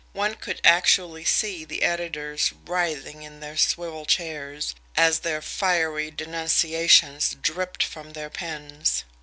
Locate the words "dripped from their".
7.39-8.31